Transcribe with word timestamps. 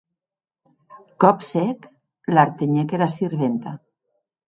Còp 1.25 1.45
sec, 1.49 1.87
l'artenhec 2.35 2.99
era 3.01 3.13
sirventa. 3.21 3.79